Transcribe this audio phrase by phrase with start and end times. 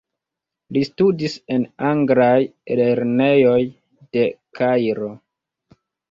[0.75, 2.39] Li studis en anglaj
[2.79, 3.59] lernejoj
[4.17, 4.23] de
[4.61, 5.11] Kairo.